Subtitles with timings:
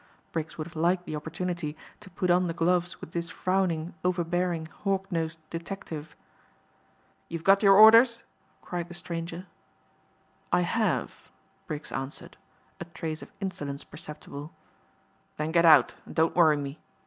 [0.31, 4.65] Briggs would have liked the opportunity to put on the gloves with this frowning, overbearing,
[4.81, 6.15] hawknosed detective.
[7.29, 8.23] "You've got your orders?"
[8.63, 9.45] cried the stranger.
[10.51, 11.29] "I have,"
[11.67, 12.35] Briggs answered,
[12.79, 14.51] a trace of insolence perceptible.
[15.37, 16.79] "Then get out and don't worry me.